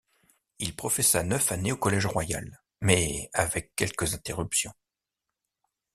[0.57, 4.73] Il professa neuf années au Collège Royal, mais avec quelques interruptions.